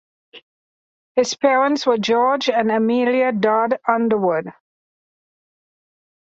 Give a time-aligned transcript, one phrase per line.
[1.15, 4.51] His parents were George and Amelia Dodd Underwood.